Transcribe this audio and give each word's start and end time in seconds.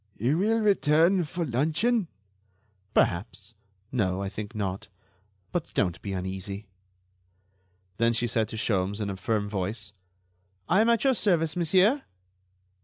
"You 0.17 0.39
will 0.39 0.57
return 0.61 1.25
for 1.25 1.45
luncheon?" 1.45 2.07
"Perhaps... 2.95 3.53
no, 3.91 4.19
I 4.19 4.29
think 4.29 4.55
not... 4.55 4.87
but 5.51 5.71
don't 5.75 6.01
be 6.01 6.11
uneasy." 6.11 6.65
Then 7.97 8.11
she 8.13 8.25
said 8.25 8.47
to 8.47 8.57
Sholmes, 8.57 8.99
in 8.99 9.11
a 9.11 9.15
firm 9.15 9.47
voice: 9.47 9.93
"I 10.67 10.81
am 10.81 10.89
at 10.89 11.03
your 11.03 11.13
service, 11.13 11.55
monsieur." 11.55 12.01